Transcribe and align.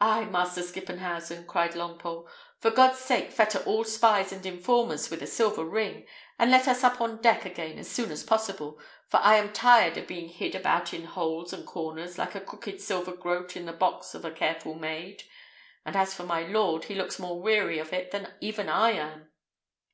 "Ay, 0.00 0.24
Master 0.24 0.62
Skippenhausen," 0.62 1.46
cried 1.46 1.72
Longpole; 1.72 2.26
"for 2.58 2.70
God's 2.70 3.00
sake 3.00 3.30
fetter 3.30 3.58
all 3.66 3.84
spies 3.84 4.32
and 4.32 4.46
informers 4.46 5.10
with 5.10 5.20
a 5.22 5.26
silver 5.26 5.62
ring, 5.62 6.06
and 6.38 6.50
let 6.50 6.66
us 6.66 6.82
up 6.82 7.02
on 7.02 7.20
deck 7.20 7.44
again 7.44 7.78
as 7.78 7.86
soon 7.86 8.10
as 8.10 8.24
possible, 8.24 8.80
for 9.10 9.18
I 9.20 9.36
am 9.36 9.52
tired 9.52 9.98
of 9.98 10.06
being 10.06 10.30
hid 10.30 10.54
about 10.54 10.94
in 10.94 11.04
holes 11.04 11.52
and 11.52 11.66
corners, 11.66 12.16
like 12.16 12.34
a 12.34 12.40
crooked 12.40 12.80
silver 12.80 13.12
groat 13.14 13.58
in 13.58 13.66
the 13.66 13.74
box 13.74 14.14
of 14.14 14.24
a 14.24 14.30
careful 14.30 14.72
maid; 14.74 15.24
and 15.84 15.94
as 15.96 16.14
for 16.14 16.22
my 16.24 16.40
lord, 16.44 16.84
he 16.84 16.94
looks 16.94 17.18
more 17.18 17.38
weary 17.38 17.78
of 17.78 17.92
it 17.92 18.12
than 18.12 18.32
even 18.40 18.70
I 18.70 18.92
am." 18.92 19.32